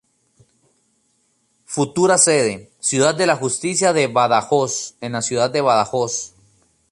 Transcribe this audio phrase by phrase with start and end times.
[1.63, 6.33] Futura sede: Ciudad de la Justicia de Badajoz, en la ciudad de Badajoz